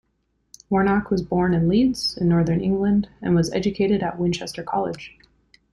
Warnock 0.67 1.11
was 1.11 1.21
born 1.21 1.53
in 1.53 1.67
Leeds, 1.69 2.17
in 2.17 2.27
northern 2.27 2.59
England, 2.59 3.09
and 3.21 3.35
was 3.35 3.53
educated 3.53 4.01
at 4.01 4.17
Winchester 4.17 4.63
College. 4.63 5.15